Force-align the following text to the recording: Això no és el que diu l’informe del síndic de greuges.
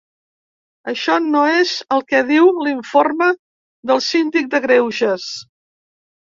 Això 0.91 1.17
no 1.25 1.43
és 1.57 1.73
el 1.95 2.01
que 2.13 2.21
diu 2.29 2.49
l’informe 2.69 3.29
del 3.93 4.03
síndic 4.07 4.49
de 4.55 4.63
greuges. 4.65 5.29